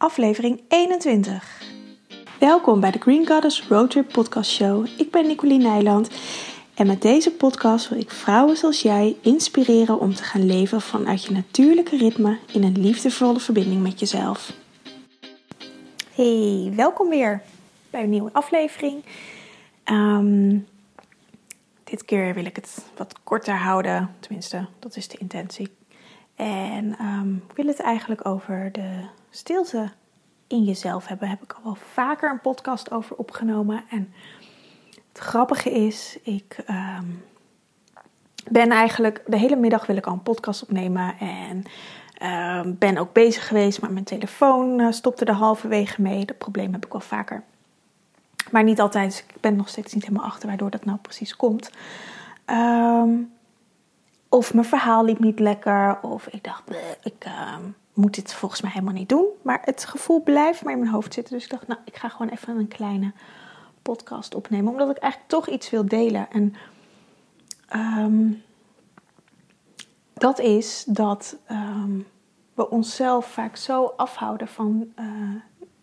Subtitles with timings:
[0.00, 1.62] aflevering 21.
[2.38, 4.86] Welkom bij de Green Goddess Roadtrip Podcast Show.
[4.98, 6.10] Ik ben Nicoline Nijland
[6.74, 11.24] en met deze podcast wil ik vrouwen zoals jij inspireren om te gaan leven vanuit
[11.24, 14.52] je natuurlijke ritme in een liefdevolle verbinding met jezelf.
[16.14, 17.42] Hey, welkom weer
[17.90, 19.04] bij een nieuwe aflevering.
[19.84, 20.58] Ehm,
[21.84, 25.68] dit keer wil ik het wat korter houden, tenminste, dat is de intentie.
[26.40, 28.90] En um, ik wil het eigenlijk over de
[29.30, 29.90] stilte
[30.46, 31.28] in jezelf hebben.
[31.28, 33.84] Heb ik al wel vaker een podcast over opgenomen.
[33.90, 34.12] En
[35.08, 37.04] het grappige is, ik ehm,
[38.50, 41.14] ben eigenlijk de hele middag wil ik al een podcast opnemen.
[41.18, 41.64] En
[42.22, 46.24] uh, ben ook bezig geweest, maar mijn telefoon uh, stopte er halverwege mee.
[46.24, 47.42] Dat probleem heb ik wel vaker.
[48.50, 51.36] Maar niet altijd, dus ik ben nog steeds niet helemaal achter waardoor dat nou precies
[51.36, 51.70] komt.
[52.46, 53.32] Um,
[54.30, 55.98] of mijn verhaal liep niet lekker.
[56.02, 56.62] Of ik dacht,
[57.02, 57.56] ik uh,
[57.94, 59.26] moet dit volgens mij helemaal niet doen.
[59.42, 61.34] Maar het gevoel blijft maar in mijn hoofd zitten.
[61.34, 63.12] Dus ik dacht, nou, ik ga gewoon even een kleine
[63.82, 64.72] podcast opnemen.
[64.72, 66.28] Omdat ik eigenlijk toch iets wil delen.
[66.30, 66.54] En
[67.76, 68.42] um,
[70.14, 72.06] dat is dat um,
[72.54, 75.06] we onszelf vaak zo afhouden van uh,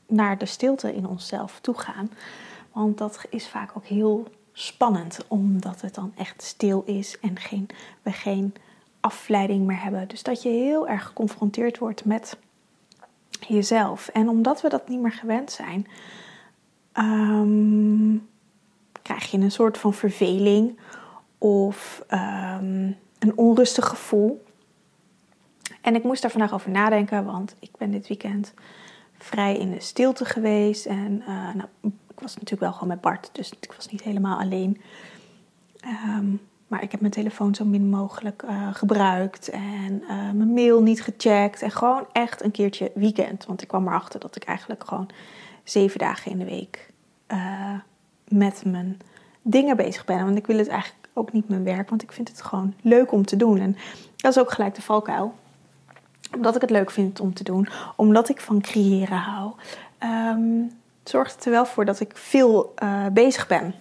[0.08, 2.12] naar de stilte in onszelf toe gaan.
[2.72, 4.28] Want dat is vaak ook heel
[4.60, 7.68] spannend, omdat het dan echt stil is en geen,
[8.02, 8.54] we geen
[9.00, 10.08] afleiding meer hebben.
[10.08, 12.38] Dus dat je heel erg geconfronteerd wordt met
[13.48, 14.08] jezelf.
[14.08, 15.88] En omdat we dat niet meer gewend zijn,
[16.94, 18.28] um,
[19.02, 20.80] krijg je een soort van verveling
[21.38, 24.46] of um, een onrustig gevoel.
[25.82, 28.54] En ik moest daar vandaag over nadenken, want ik ben dit weekend
[29.18, 30.86] vrij in de stilte geweest.
[30.86, 34.40] En uh, nou, ik was natuurlijk wel gewoon met Bart, dus ik was niet helemaal
[34.40, 34.82] alleen.
[35.86, 40.82] Um, maar ik heb mijn telefoon zo min mogelijk uh, gebruikt en uh, mijn mail
[40.82, 41.62] niet gecheckt.
[41.62, 43.46] En gewoon echt een keertje weekend.
[43.46, 45.10] Want ik kwam erachter dat ik eigenlijk gewoon
[45.64, 46.94] zeven dagen in de week
[47.28, 47.74] uh,
[48.28, 49.00] met mijn
[49.42, 50.26] dingen bezig ben.
[50.26, 53.12] Want ik wil het eigenlijk ook niet mijn werk, want ik vind het gewoon leuk
[53.12, 53.60] om te doen.
[53.60, 53.78] En
[54.16, 55.34] dat is ook gelijk de valkuil.
[56.36, 59.52] Omdat ik het leuk vind om te doen, omdat ik van creëren hou.
[60.04, 60.72] Um,
[61.10, 63.74] zorgt het er wel voor dat ik veel uh, bezig ben.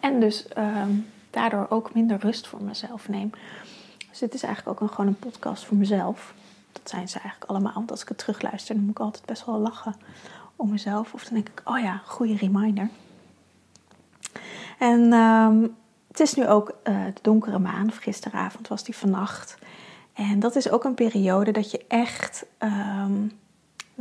[0.00, 3.30] En dus um, daardoor ook minder rust voor mezelf neem.
[4.10, 6.34] Dus dit is eigenlijk ook gewoon een podcast voor mezelf.
[6.72, 7.72] Dat zijn ze eigenlijk allemaal.
[7.74, 9.94] Want als ik het terugluister, dan moet ik altijd best wel lachen
[10.56, 11.14] om mezelf.
[11.14, 12.88] Of dan denk ik, oh ja, goede reminder.
[14.78, 15.76] En um,
[16.08, 17.88] het is nu ook uh, de donkere maan.
[17.88, 19.58] Of gisteravond was die vannacht.
[20.12, 23.32] En dat is ook een periode dat je echt um,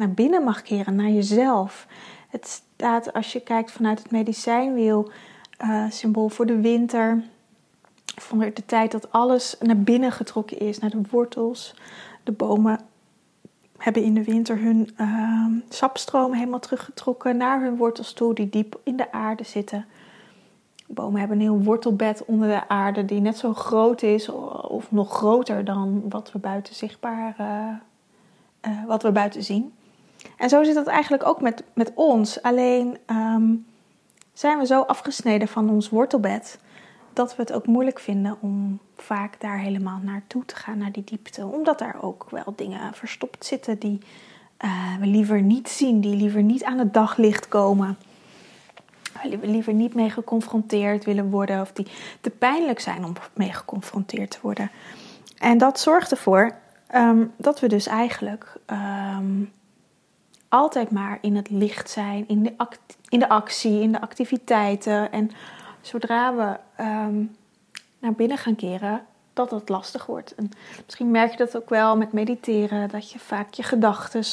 [0.02, 1.88] naar binnen mag keren, naar jezelf.
[2.30, 5.12] Het staat, als je kijkt vanuit het medicijnwiel,
[5.64, 7.24] uh, symbool voor de winter.
[8.16, 11.76] Van de tijd dat alles naar binnen getrokken is, naar de wortels.
[12.24, 12.80] De bomen
[13.78, 18.80] hebben in de winter hun uh, sapstroom helemaal teruggetrokken naar hun wortels toe, die diep
[18.84, 19.86] in de aarde zitten.
[20.88, 24.30] Bomen hebben een heel wortelbed onder de aarde, die net zo groot is
[24.68, 29.74] of nog groter dan wat we buiten zichtbaar, uh, uh, wat we buiten zien.
[30.38, 32.42] En zo zit dat eigenlijk ook met, met ons.
[32.42, 33.66] Alleen um,
[34.34, 36.60] zijn we zo afgesneden van ons wortelbed
[37.14, 41.04] dat we het ook moeilijk vinden om vaak daar helemaal naartoe te gaan, naar die
[41.04, 41.46] diepte.
[41.46, 44.00] Omdat daar ook wel dingen verstopt zitten die
[44.66, 47.98] uh, we liever niet zien, die liever niet aan het daglicht komen.
[49.14, 51.88] Waar we liever niet mee geconfronteerd willen worden of die
[52.22, 54.72] te pijnlijk zijn om mee geconfronteerd te worden.
[55.38, 56.56] En dat zorgt ervoor
[56.96, 59.52] um, dat we dus eigenlijk um,
[60.52, 62.54] altijd maar in het licht zijn, in de,
[63.10, 65.12] in de actie, in de activiteiten.
[65.12, 65.32] En
[65.82, 67.36] zodra we um,
[68.00, 70.36] naar binnen gaan keren, dat het lastig wordt.
[70.36, 70.52] En
[70.86, 74.24] misschien merk je dat ook wel met mediteren, dat je vaak je gedachten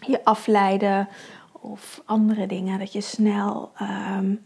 [0.00, 1.08] je afleiden
[1.52, 4.40] of andere dingen, dat je snel um,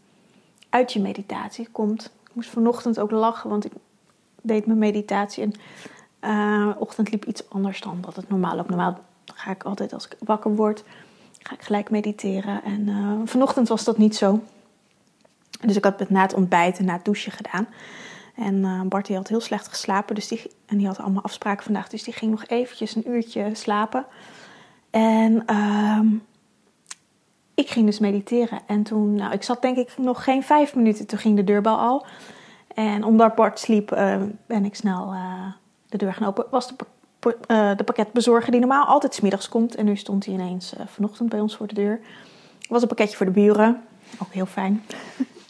[0.68, 2.04] uit je meditatie komt.
[2.04, 3.72] Ik moest vanochtend ook lachen, want ik
[4.42, 5.52] deed mijn meditatie en
[6.20, 8.98] uh, ochtend liep iets anders dan dat het normaal ook normaal
[9.34, 10.84] ga ik altijd als ik wakker word,
[11.42, 12.62] ga ik gelijk mediteren.
[12.64, 14.40] En uh, vanochtend was dat niet zo.
[15.60, 17.68] Dus ik had het na het ontbijten, na het douchen gedaan.
[18.34, 20.14] En uh, Bart die had heel slecht geslapen.
[20.14, 21.88] Dus die, en die had allemaal afspraken vandaag.
[21.88, 24.06] Dus die ging nog eventjes een uurtje slapen.
[24.90, 26.00] En uh,
[27.54, 28.60] ik ging dus mediteren.
[28.66, 31.06] En toen, nou, ik zat denk ik nog geen vijf minuten.
[31.06, 32.06] Toen ging de deurbel al.
[32.74, 34.16] En omdat Bart sliep, uh,
[34.46, 35.14] ben ik snel
[35.88, 36.46] de deur gaan open.
[36.50, 36.74] Was de
[37.26, 39.74] uh, de pakketbezorger die normaal altijd smiddags komt.
[39.74, 42.00] En nu stond hij ineens uh, vanochtend bij ons voor de deur.
[42.68, 43.82] Was een pakketje voor de buren.
[44.22, 44.84] Ook heel fijn.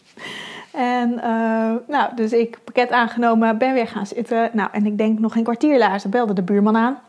[0.99, 4.49] en uh, nou, dus ik pakket aangenomen, ben weer gaan zitten.
[4.53, 6.99] Nou, en ik denk nog een kwartier later belde de buurman aan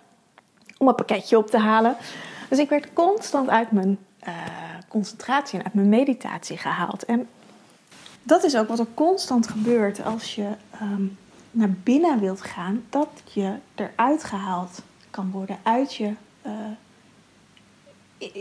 [0.79, 1.97] om een pakketje op te halen.
[2.49, 3.99] Dus ik werd constant uit mijn
[4.89, 7.05] concentratie en uit mijn meditatie gehaald.
[7.05, 7.29] En
[8.23, 11.05] dat is ook wat er constant gebeurt als je ehm,
[11.51, 16.13] naar binnen wilt gaan, dat je eruit gehaald kan worden uit je.
[16.47, 16.53] Uh,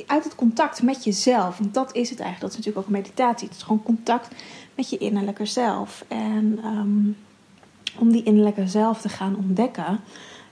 [0.08, 1.58] uit het contact met jezelf.
[1.58, 2.40] Want dat is het eigenlijk.
[2.40, 3.48] Dat is natuurlijk ook meditatie.
[3.48, 4.36] Het is gewoon contact
[4.76, 6.06] met je innerlijke zelf.
[6.08, 7.18] En um,
[7.98, 10.00] om die innerlijke zelf te gaan ontdekken,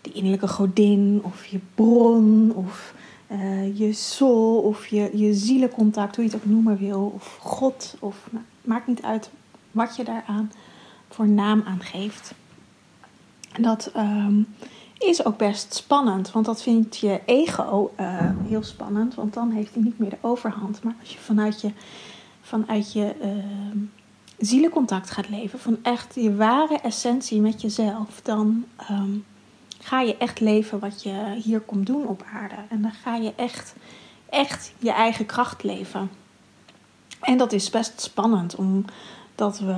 [0.02, 2.94] die innerlijke godin of je bron of
[3.32, 7.96] uh, je soul of je, je zielencontact, hoe je het ook noemen wil, of God,
[8.00, 8.30] of
[8.62, 9.30] maakt niet uit
[9.72, 10.52] wat je daaraan
[11.10, 12.34] voor naam aan geeft.
[13.60, 14.48] Dat um,
[14.98, 19.74] is ook best spannend, want dat vindt je ego uh, heel spannend, want dan heeft
[19.74, 20.84] hij niet meer de overhand.
[20.84, 21.72] Maar als je vanuit je,
[22.42, 23.82] vanuit je uh,
[24.38, 29.26] zielencontact gaat leven, van echt je ware essentie met jezelf, dan um,
[29.80, 32.56] ga je echt leven wat je hier komt doen op aarde.
[32.70, 33.76] En dan ga je echt,
[34.30, 36.10] echt je eigen kracht leven.
[37.22, 39.78] En dat is best spannend, omdat we,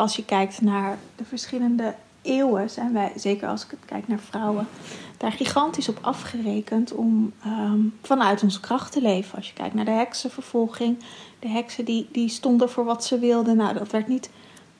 [0.00, 4.68] als je kijkt naar de verschillende eeuwen zijn wij, zeker als ik kijk naar vrouwen,
[5.16, 9.36] daar gigantisch op afgerekend om um, vanuit onze kracht te leven.
[9.36, 10.98] Als je kijkt naar de heksenvervolging,
[11.38, 13.56] de heksen die, die stonden voor wat ze wilden.
[13.56, 14.30] Nou, dat werd niet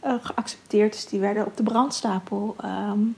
[0.05, 3.17] uh, geaccepteerd, dus die werden op de brandstapel um,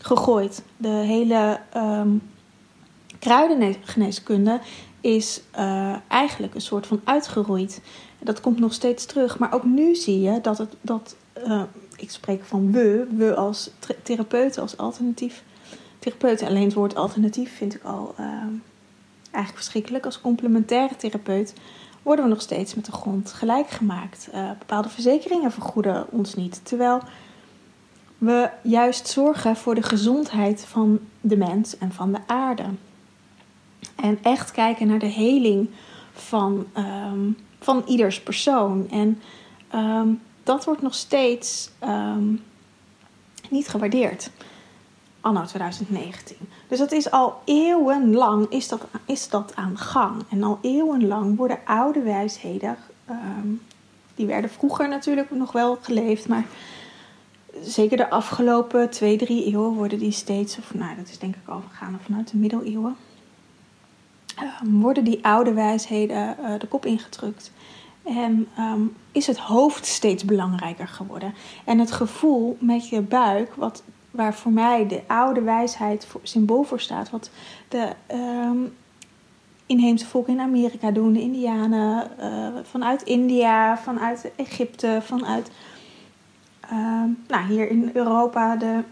[0.00, 0.62] gegooid.
[0.76, 2.22] De hele um,
[3.18, 4.60] kruidengeneeskunde
[5.00, 7.80] is uh, eigenlijk een soort van uitgeroeid.
[8.18, 10.74] Dat komt nog steeds terug, maar ook nu zie je dat het.
[10.80, 11.62] Dat, uh,
[11.96, 13.70] ik spreek van we, we als
[14.02, 15.42] therapeuten, als alternatief
[15.98, 16.46] therapeuten.
[16.46, 18.26] Alleen het woord alternatief vind ik al uh,
[19.30, 20.04] eigenlijk verschrikkelijk.
[20.04, 21.54] Als complementaire therapeut
[22.02, 24.28] worden we nog steeds met de grond gelijk gemaakt.
[24.34, 26.60] Uh, bepaalde verzekeringen vergoeden ons niet.
[26.62, 27.02] Terwijl
[28.18, 32.64] we juist zorgen voor de gezondheid van de mens en van de aarde.
[33.96, 35.70] En echt kijken naar de heling
[36.12, 38.90] van, um, van ieders persoon.
[38.90, 39.20] En
[39.74, 42.42] um, dat wordt nog steeds um,
[43.50, 44.30] niet gewaardeerd.
[45.20, 46.36] Anno 2019.
[46.68, 50.22] Dus dat is al eeuwenlang is dat, is dat aan gang.
[50.30, 52.76] En al eeuwenlang worden oude wijsheden,
[53.10, 53.62] um,
[54.14, 56.46] die werden vroeger natuurlijk nog wel geleefd, maar
[57.62, 61.48] zeker de afgelopen twee, drie eeuwen worden die steeds, of nou dat is denk ik
[61.48, 62.96] al gegaan vanuit de middeleeuwen,
[64.62, 67.52] um, worden die oude wijsheden uh, de kop ingedrukt.
[68.16, 71.34] En um, is het hoofd steeds belangrijker geworden.
[71.64, 76.80] En het gevoel met je buik, wat, waar voor mij de oude wijsheid symbool voor
[76.80, 77.30] staat, wat
[77.68, 78.76] de um,
[79.66, 85.50] inheemse volken in Amerika doen, de Indianen, uh, vanuit India, vanuit Egypte, vanuit
[86.72, 88.82] um, nou, hier in Europa de,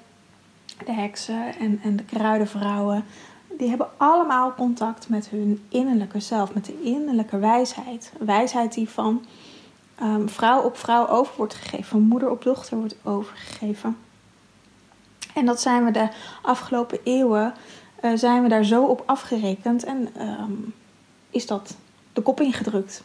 [0.85, 3.05] de heksen en, en de kruidenvrouwen
[3.59, 8.13] die hebben allemaal contact met hun innerlijke zelf, met de innerlijke wijsheid.
[8.19, 9.25] Wijsheid die van
[10.03, 13.97] um, vrouw op vrouw over wordt gegeven, van moeder op dochter wordt overgegeven.
[15.35, 16.09] En dat zijn we de
[16.43, 17.55] afgelopen eeuwen,
[18.03, 20.75] uh, zijn we daar zo op afgerekend en um,
[21.31, 21.77] is dat
[22.13, 23.05] de kop ingedrukt.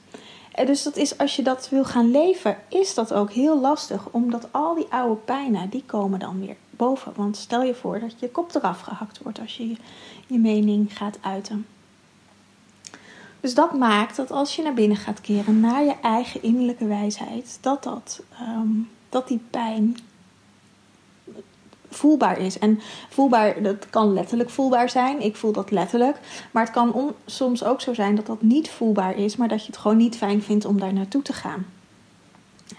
[0.51, 4.07] En dus dat is, als je dat wil gaan leven, is dat ook heel lastig,
[4.11, 6.55] omdat al die oude pijnen, die komen dan weer
[6.85, 7.11] boven.
[7.15, 9.75] Want stel je voor dat je kop eraf gehakt wordt als je
[10.27, 11.65] je mening gaat uiten.
[13.39, 17.57] Dus dat maakt dat als je naar binnen gaat keren, naar je eigen innerlijke wijsheid,
[17.61, 19.97] dat, dat, um, dat die pijn
[21.89, 22.59] voelbaar is.
[22.59, 25.21] En voelbaar, dat kan letterlijk voelbaar zijn.
[25.21, 26.19] Ik voel dat letterlijk.
[26.51, 29.71] Maar het kan soms ook zo zijn dat dat niet voelbaar is, maar dat je
[29.71, 31.65] het gewoon niet fijn vindt om daar naartoe te gaan.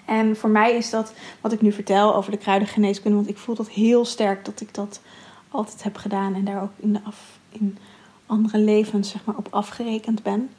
[0.05, 3.55] En voor mij is dat wat ik nu vertel over de kruidengeneeskunde, want ik voel
[3.55, 5.01] dat heel sterk dat ik dat
[5.49, 6.99] altijd heb gedaan en daar ook in,
[7.51, 7.79] in
[8.27, 10.51] andere levens zeg maar, op afgerekend ben.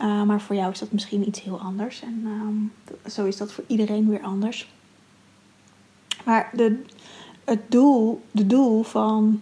[0.00, 2.02] Uh, maar voor jou is dat misschien iets heel anders.
[2.02, 2.72] En um,
[3.10, 4.70] zo is dat voor iedereen weer anders.
[6.24, 6.82] Maar de,
[7.44, 9.40] het doel, de doel van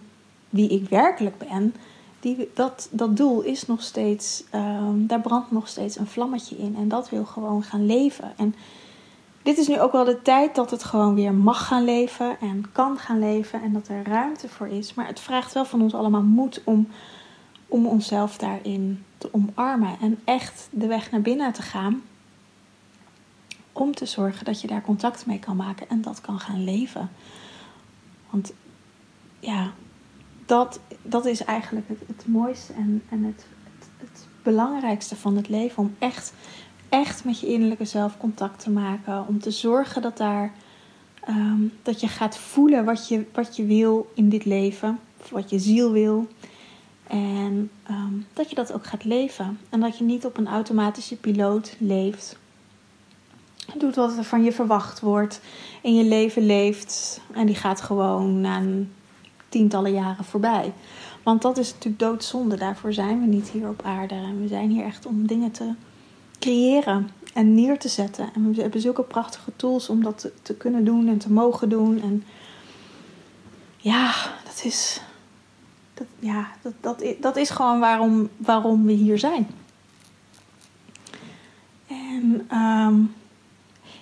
[0.49, 1.75] wie ik werkelijk ben,
[2.19, 6.75] die, dat, dat doel is nog steeds, um, daar brandt nog steeds een vlammetje in.
[6.75, 8.33] En dat wil gewoon gaan leven.
[8.37, 8.55] En
[9.43, 12.65] dit is nu ook wel de tijd dat het gewoon weer mag gaan leven en
[12.71, 14.93] kan gaan leven en dat er ruimte voor is.
[14.93, 16.87] Maar het vraagt wel van ons allemaal moed om,
[17.67, 22.01] om onszelf daarin te omarmen en echt de weg naar binnen te gaan.
[23.71, 27.09] Om te zorgen dat je daar contact mee kan maken en dat kan gaan leven.
[28.29, 28.53] Want
[29.39, 29.71] ja,
[30.45, 35.83] dat, dat is eigenlijk het, mooiste en, en het, het, het belangrijkste van het leven.
[35.83, 36.33] Om echt
[36.91, 39.27] echt met je innerlijke zelf contact te maken.
[39.27, 40.53] Om te zorgen dat, daar,
[41.29, 44.99] um, dat je gaat voelen wat je, wat je wil in dit leven.
[45.29, 46.27] Wat je ziel wil.
[47.07, 49.59] En ehm, dat je dat ook gaat leven.
[49.69, 52.37] En dat je niet op een automatische piloot leeft.
[53.77, 55.41] Doet wat er van je verwacht wordt.
[55.81, 57.21] In je leven leeft.
[57.33, 58.91] En die gaat gewoon na een
[59.49, 60.73] tientallen jaren voorbij.
[61.23, 62.57] Want dat is natuurlijk doodzonde.
[62.57, 64.15] Daarvoor zijn we niet hier op aarde.
[64.15, 65.73] En we zijn hier echt om dingen te
[66.41, 68.29] creëren en neer te zetten.
[68.33, 72.01] En we hebben zulke prachtige tools om dat te, kunnen doen en te mogen doen.
[72.01, 72.23] En
[73.77, 74.13] ja,
[74.45, 75.01] dat is,
[75.93, 79.47] dat, ja, dat, dat, dat is gewoon waarom, waarom we hier zijn.
[81.87, 82.99] En ehm,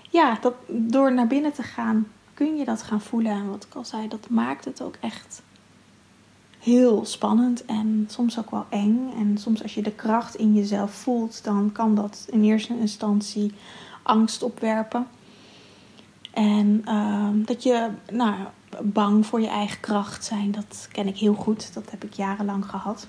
[0.09, 3.31] ja, dat, door naar binnen te gaan kun je dat gaan voelen.
[3.31, 5.41] En wat ik al zei, dat maakt het ook echt
[6.59, 9.11] heel spannend en soms ook wel eng.
[9.17, 13.53] En soms als je de kracht in jezelf voelt, dan kan dat in eerste instantie
[14.03, 15.07] angst opwerpen.
[16.33, 18.35] En ehm, dat je nou,
[18.81, 21.73] bang voor je eigen kracht zijn, dat ken ik heel goed.
[21.73, 23.07] Dat heb ik jarenlang gehad.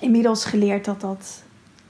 [0.00, 1.42] Inmiddels geleerd dat dat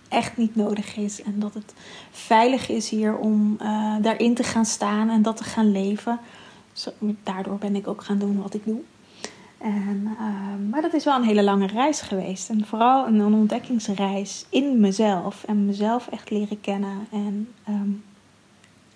[0.09, 1.23] echt niet nodig is.
[1.23, 1.75] En dat het
[2.11, 6.19] veilig is hier om uh, daarin te gaan staan en dat te gaan leven.
[6.73, 6.91] Zo,
[7.23, 8.81] daardoor ben ik ook gaan doen wat ik doe.
[9.63, 12.49] En, uh, maar dat is wel een hele lange reis geweest.
[12.49, 15.45] En vooral een, ontdekkingsreis in mezelf.
[15.45, 17.07] En mezelf echt leren kennen.
[17.11, 18.05] En um,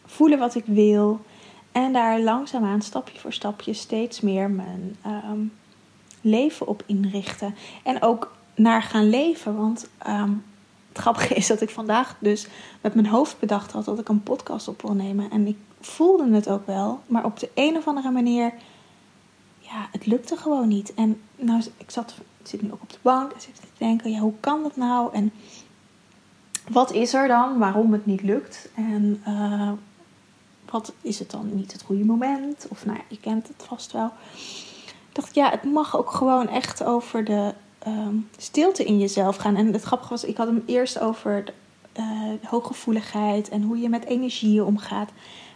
[0.05, 1.21] voelen wat ik wil.
[1.73, 5.53] En daar langzaamaan, stapje voor stapje, steeds meer mijn um,
[6.21, 7.55] leven op inrichten.
[7.83, 9.57] En ook naar gaan leven.
[9.57, 10.45] Want um,
[10.89, 12.47] het grappige is dat ik vandaag dus
[12.81, 15.31] met mijn hoofd bedacht had dat ik een podcast op wil nemen.
[15.31, 17.01] En ik voelde het ook wel.
[17.07, 18.53] Maar op de een of andere manier
[19.71, 20.95] ja, het lukte gewoon niet.
[20.95, 24.19] En nou, ik zat, zit nu ook op de bank en zit te denken, ja,
[24.19, 25.13] hoe kan dat nou?
[25.13, 25.33] En
[26.69, 28.69] wat is er dan waarom het niet lukt?
[28.75, 29.73] En uh,
[30.71, 32.67] wat is het dan niet het goede moment?
[32.69, 34.11] Of nou, je kent het vast wel.
[34.85, 37.55] Ik dacht, ja, het mag ook gewoon echt over de
[37.87, 39.57] um, stilte in jezelf gaan.
[39.57, 41.53] En het grappige was, ik had hem eerst over de,
[41.99, 45.11] uh, hooggevoeligheid en hoe je met energieën omgaat.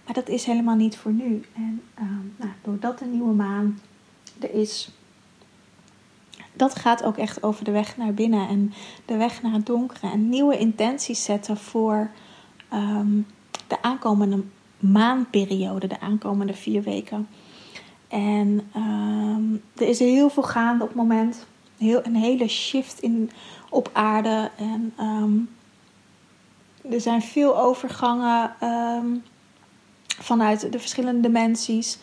[0.04, 1.44] Maar dat is helemaal niet voor nu.
[1.54, 3.78] En um, nou, doordat de nieuwe maan
[4.40, 4.88] er is.
[6.52, 8.73] Dat gaat ook echt over de weg naar binnen en
[9.04, 10.11] de weg naar het donkere.
[10.11, 12.11] En nieuwe intenties zetten voor
[12.68, 13.20] ehm,
[13.66, 14.42] de aankomende
[14.78, 17.28] maanperiode, de aankomende vier weken.
[18.09, 21.47] En ehm, er is heel veel gaande op het moment.
[21.78, 23.30] Heel, een hele shift in,
[23.68, 24.50] op aarde.
[24.56, 25.38] En ehm,
[26.92, 28.54] er zijn veel overgangen
[30.23, 31.99] vanuit de verschillende dimensies.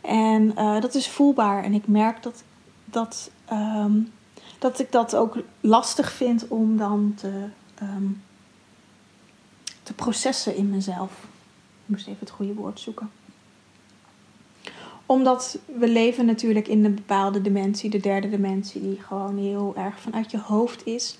[0.00, 1.64] En uh, dat is voelbaar.
[1.64, 2.42] En ik merk dat,
[2.84, 4.12] dat, um,
[4.58, 7.44] dat ik dat ook lastig vind om dan te,
[7.82, 8.22] um,
[9.82, 11.10] te processen in mezelf.
[11.84, 13.10] Ik moest even het goede woord zoeken.
[15.06, 20.00] Omdat we leven natuurlijk in een bepaalde dimensie, de derde dimensie, die gewoon heel erg
[20.00, 21.18] vanuit je hoofd is.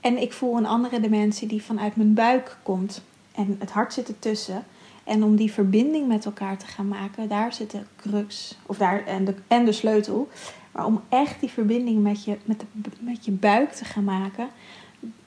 [0.00, 3.02] En ik voel een andere dimensie die vanuit mijn buik komt.
[3.32, 4.64] En het hart zit ertussen.
[5.08, 9.06] En om die verbinding met elkaar te gaan maken, daar zit de crux of daar,
[9.06, 10.28] en, de, en de sleutel.
[10.72, 12.64] Maar om echt die verbinding met je, met,
[13.00, 14.48] met je buik te gaan maken,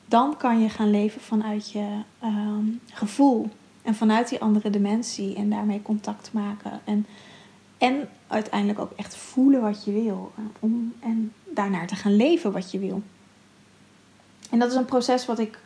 [0.05, 1.87] dan kan je gaan leven vanuit je
[2.23, 3.49] um, gevoel.
[3.81, 6.79] En vanuit die andere dimensie en daarmee contact maken.
[6.83, 7.05] En,
[7.77, 10.31] en uiteindelijk ook echt voelen wat je wil.
[10.59, 13.01] Om, en daarnaar te gaan leven wat je wil.
[14.49, 15.59] En dat is een proces wat ik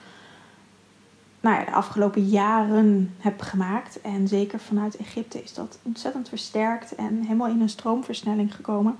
[1.45, 4.01] nou ja, de afgelopen jaren heb gemaakt.
[4.01, 8.97] En zeker vanuit Egypte is dat ontzettend versterkt en helemaal in een stroomversnelling gekomen.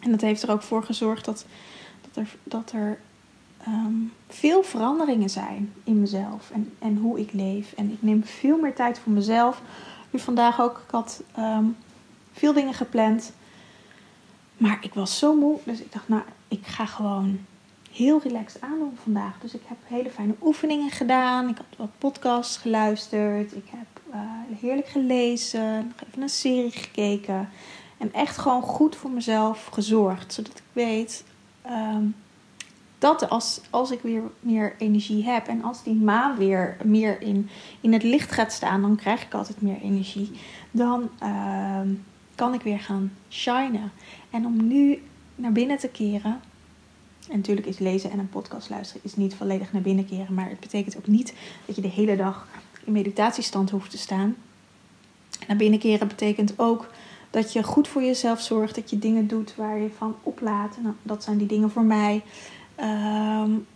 [0.00, 1.46] En dat heeft er ook voor gezorgd dat,
[2.00, 2.98] dat er, dat er
[3.68, 7.72] um, veel veranderingen zijn in mezelf en, en hoe ik leef.
[7.72, 9.62] En ik neem veel meer tijd voor mezelf.
[10.10, 11.76] Nu vandaag ook, ik had um,
[12.32, 13.32] veel dingen gepland.
[14.56, 17.38] Maar ik was zo moe, dus ik dacht, nou, ik ga gewoon
[17.92, 19.38] heel relaxed aandoen vandaag.
[19.40, 21.48] Dus ik heb hele fijne oefeningen gedaan.
[21.48, 23.56] Ik had wat podcasts geluisterd.
[23.56, 24.20] Ik heb uh,
[24.60, 25.74] heerlijk gelezen.
[25.74, 27.48] Nog even een serie gekeken.
[27.98, 30.32] En echt gewoon goed voor mezelf gezorgd.
[30.32, 31.24] Zodat ik weet
[31.66, 32.14] um,
[32.98, 35.46] dat als, als ik weer meer energie heb.
[35.46, 37.48] En als die maan weer meer in,
[37.80, 38.82] in het licht gaat staan.
[38.82, 40.30] Dan krijg ik altijd meer energie.
[40.70, 41.80] Dan uh,
[42.34, 43.92] kan ik weer gaan shinen.
[44.30, 45.02] En om nu
[45.34, 46.40] naar binnen te keren
[47.28, 50.34] en natuurlijk is lezen en een podcast luisteren is niet volledig naar binnen keren.
[50.34, 51.34] Maar het betekent ook niet
[51.66, 52.46] dat je de hele dag
[52.84, 54.36] in meditatiestand hoeft te staan.
[55.48, 56.90] Naar binnen keren betekent ook
[57.30, 58.74] dat je goed voor jezelf zorgt.
[58.74, 60.76] Dat je dingen doet waar je van oplaat.
[60.76, 62.22] En dat zijn die dingen voor mij.
[62.80, 63.66] Um,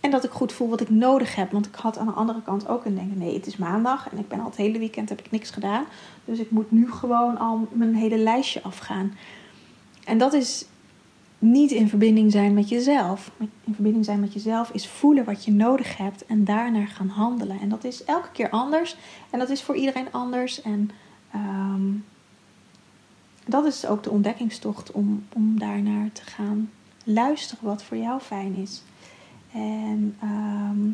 [0.00, 1.52] en dat ik goed voel wat ik nodig heb.
[1.52, 4.18] Want ik had aan de andere kant ook een denken: nee, het is maandag en
[4.18, 5.84] ik ben al het hele weekend heb ik niks gedaan.
[6.24, 9.16] Dus ik moet nu gewoon al mijn hele lijstje afgaan.
[10.04, 10.64] En dat is
[11.42, 13.30] niet in verbinding zijn met jezelf.
[13.38, 17.60] In verbinding zijn met jezelf is voelen wat je nodig hebt en daarnaar gaan handelen.
[17.60, 18.96] En dat is elke keer anders.
[19.30, 20.62] En dat is voor iedereen anders.
[20.62, 20.90] En
[21.30, 21.82] ehm,
[23.46, 26.70] dat is ook de ontdekkingstocht om, om daarnaar te gaan
[27.04, 28.82] luisteren wat voor jou fijn is.
[29.52, 30.90] En ehm,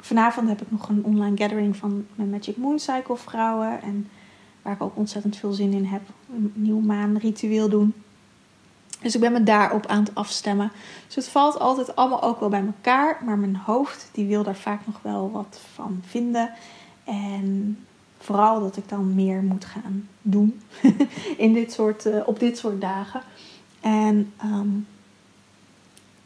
[0.00, 3.82] vanavond heb ik nog een online gathering van mijn Magic Moon Cycle vrouwen.
[3.82, 4.08] En
[4.62, 6.02] waar ik ook ontzettend veel zin in heb.
[6.34, 7.94] Een nieuw maan ritueel doen.
[9.02, 10.72] Dus ik ben me daarop aan het afstemmen.
[11.06, 13.20] Dus het valt altijd allemaal ook wel bij elkaar.
[13.24, 16.50] Maar mijn hoofd die wil daar vaak nog wel wat van vinden.
[17.04, 17.78] En
[18.18, 20.60] vooral dat ik dan meer moet gaan doen
[21.36, 23.22] in dit soort, uh, op dit soort dagen.
[23.80, 24.86] En um,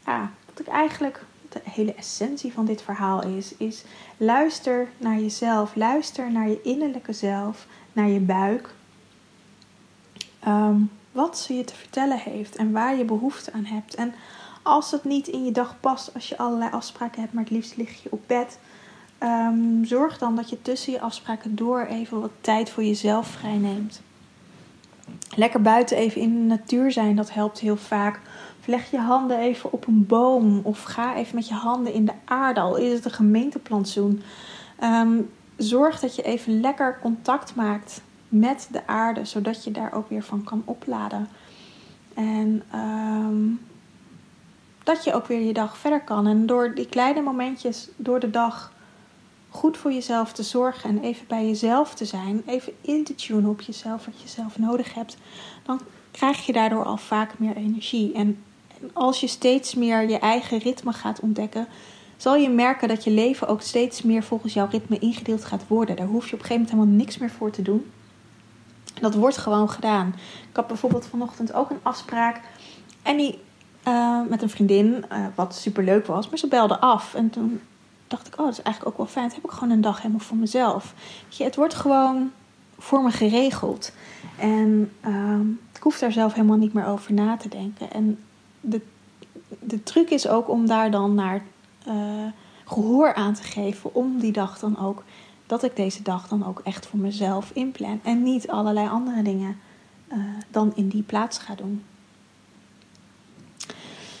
[0.05, 3.83] ja, wat ik eigenlijk de hele essentie van dit verhaal is, is
[4.17, 5.75] luister naar jezelf.
[5.75, 8.75] Luister naar je innerlijke zelf, naar je buik.
[10.47, 13.95] Um, wat ze je te vertellen heeft en waar je behoefte aan hebt.
[13.95, 14.13] En
[14.61, 17.77] als het niet in je dag past, als je allerlei afspraken hebt, maar het liefst
[17.77, 18.59] lig je op bed.
[19.23, 24.01] Um, zorg dan dat je tussen je afspraken door even wat tijd voor jezelf vrijneemt.
[25.35, 28.19] Lekker buiten even in de natuur zijn, dat helpt heel vaak.
[28.59, 30.59] Of leg je handen even op een boom.
[30.63, 34.21] Of ga even met je handen in de aarde, al is het een gemeenteplantsoen.
[34.83, 40.09] Um, zorg dat je even lekker contact maakt met de aarde, zodat je daar ook
[40.09, 41.29] weer van kan opladen.
[42.13, 43.59] En um,
[44.83, 46.27] dat je ook weer je dag verder kan.
[46.27, 48.73] En door die kleine momentjes door de dag
[49.49, 53.49] goed voor jezelf te zorgen en even bij jezelf te zijn, even in te tunen
[53.49, 55.17] op jezelf, wat je zelf nodig hebt,
[55.63, 55.81] dan
[56.11, 58.13] krijg je daardoor al vaak meer energie.
[58.13, 58.43] En
[58.93, 61.67] als je steeds meer je eigen ritme gaat ontdekken,
[62.17, 65.95] zal je merken dat je leven ook steeds meer volgens jouw ritme ingedeeld gaat worden.
[65.95, 67.91] Daar hoef je op een gegeven moment helemaal niks meer voor te doen.
[69.01, 70.15] Dat wordt gewoon gedaan.
[70.49, 72.41] Ik had bijvoorbeeld vanochtend ook een afspraak.
[73.01, 73.39] En die
[73.87, 77.13] uh, met een vriendin, uh, wat super leuk was, maar ze belde af.
[77.13, 77.61] En toen
[78.07, 79.27] dacht ik, oh, dat is eigenlijk ook wel fijn.
[79.27, 80.93] Dan heb ik gewoon een dag helemaal voor mezelf.
[81.27, 82.31] je, het wordt gewoon
[82.77, 83.91] voor me geregeld.
[84.37, 85.39] En uh,
[85.73, 87.91] ik hoef daar zelf helemaal niet meer over na te denken.
[87.91, 88.19] En
[88.61, 88.81] de,
[89.59, 91.41] de truc is ook om daar dan naar
[91.87, 91.93] uh,
[92.65, 93.95] gehoor aan te geven.
[93.95, 95.03] Om die dag dan ook
[95.47, 97.99] dat ik deze dag dan ook echt voor mezelf inplan.
[98.03, 99.59] En niet allerlei andere dingen
[100.11, 100.17] uh,
[100.49, 101.83] dan in die plaats ga doen.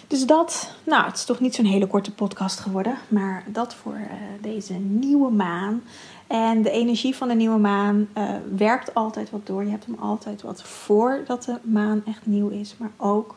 [0.07, 3.93] Dus dat, nou, het is toch niet zo'n hele korte podcast geworden, maar dat voor
[3.93, 4.11] uh,
[4.41, 5.81] deze nieuwe maan.
[6.27, 9.63] En de energie van de nieuwe maan uh, werkt altijd wat door.
[9.63, 13.35] Je hebt hem altijd wat voordat de maan echt nieuw is, maar ook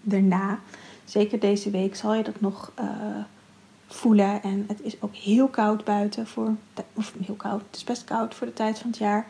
[0.00, 0.58] daarna.
[1.04, 2.72] Zeker deze week zal je dat nog
[3.88, 4.42] voelen.
[4.42, 6.54] En het is ook heel koud buiten voor,
[6.94, 9.26] of heel koud, het is best koud voor de tijd van het jaar.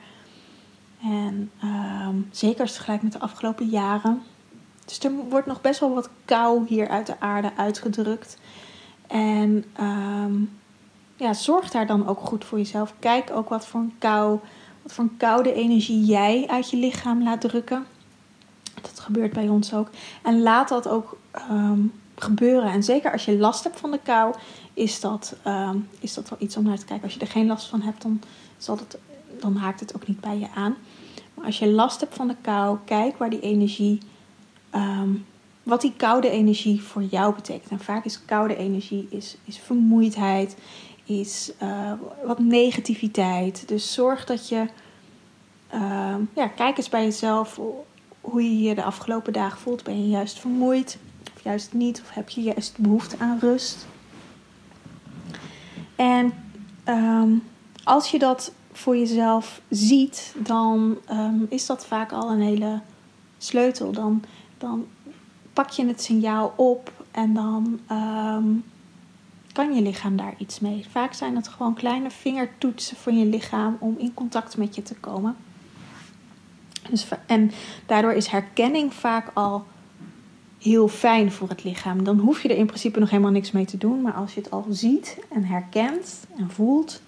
[1.02, 4.22] En um, zeker als het gelijk met de afgelopen jaren.
[4.84, 8.38] Dus er wordt nog best wel wat kou hier uit de aarde uitgedrukt.
[9.06, 10.58] En um,
[11.16, 12.94] ja, zorg daar dan ook goed voor jezelf.
[12.98, 14.38] Kijk ook wat voor een kou,
[14.82, 17.86] wat voor een koude energie jij uit je lichaam laat drukken.
[18.82, 19.90] Dat gebeurt bij ons ook.
[20.22, 21.18] En laat dat ook
[21.50, 22.72] um, gebeuren.
[22.72, 24.34] En zeker als je last hebt van de kou,
[24.74, 27.04] is dat, uh, is dat wel iets om naar te kijken.
[27.04, 28.20] Als je er geen last van hebt, dan,
[28.58, 28.98] zal het,
[29.40, 30.76] dan haakt het ook niet bij je aan.
[31.34, 33.98] Maar als je last hebt van de kou, kijk waar die energie,
[34.74, 35.26] um,
[35.62, 37.70] wat die koude energie voor jou betekent.
[37.70, 40.56] En vaak is koude energie is, is vermoeidheid,
[41.04, 41.92] is uh,
[42.24, 43.68] wat negativiteit.
[43.68, 44.66] Dus zorg dat je,
[45.74, 47.60] uh, ja, kijk eens bij jezelf
[48.20, 49.84] hoe je je de afgelopen dagen voelt.
[49.84, 50.98] Ben je juist vermoeid?
[51.42, 52.00] Juist niet?
[52.00, 53.86] Of heb je juist behoefte aan rust?
[55.96, 56.32] En
[56.88, 57.42] um,
[57.84, 62.80] als je dat voor jezelf ziet, dan um, is dat vaak al een hele
[63.38, 63.92] sleutel.
[63.92, 64.22] Dan,
[64.58, 64.86] dan
[65.52, 68.64] pak je het signaal op en dan um,
[69.52, 70.86] kan je lichaam daar iets mee.
[70.90, 74.94] Vaak zijn het gewoon kleine vingertoetsen van je lichaam om in contact met je te
[74.94, 75.36] komen.
[76.90, 77.50] Dus, en
[77.86, 79.66] daardoor is herkenning vaak al
[80.58, 82.04] heel fijn voor het lichaam.
[82.04, 84.00] Dan hoef je er in principe nog helemaal niks mee te doen.
[84.00, 87.02] Maar als je het al ziet en herkent en voelt,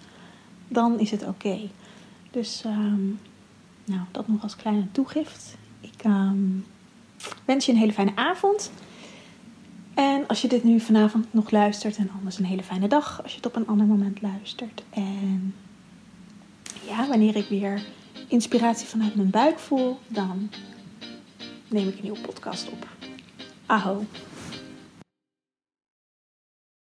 [0.68, 1.58] dan is het oké.
[2.30, 3.18] Dus um,
[3.84, 5.56] nou, dat nog als kleine toegift.
[5.80, 6.64] Ik um,
[7.44, 8.70] wens je een hele fijne avond.
[9.94, 13.30] En als je dit nu vanavond nog luistert, en anders een hele fijne dag als
[13.30, 14.82] je het op een ander moment luistert.
[14.90, 15.54] En
[16.86, 17.82] ja, wanneer ik weer
[18.28, 20.50] inspiratie vanuit mijn buik voel, dan
[21.68, 22.99] neem ik een nieuwe podcast op.
[23.70, 24.29] I hope.